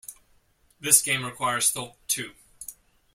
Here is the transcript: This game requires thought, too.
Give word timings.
This 0.79 1.03
game 1.03 1.23
requires 1.23 1.69
thought, 1.69 1.93
too. 2.07 2.33